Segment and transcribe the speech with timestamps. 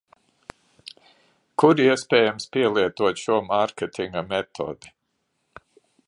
[1.63, 4.95] Kur iespējams pielietot šo mārketinga metodi?